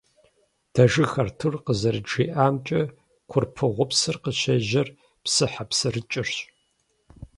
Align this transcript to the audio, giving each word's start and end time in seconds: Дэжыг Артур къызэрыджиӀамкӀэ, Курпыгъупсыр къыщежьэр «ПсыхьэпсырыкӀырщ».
Дэжыг 0.73 1.11
Артур 1.21 1.53
къызэрыджиӀамкӀэ, 1.65 2.81
Курпыгъупсыр 3.29 4.15
къыщежьэр 4.23 4.87
«ПсыхьэпсырыкӀырщ». 5.23 6.33